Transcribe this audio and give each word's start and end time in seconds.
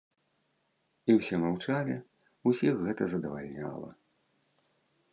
І 1.09 1.15
ўсе 1.17 1.35
маўчалі, 1.43 1.95
усіх 2.53 2.73
гэта 2.87 3.03
задавальняла. 3.15 3.89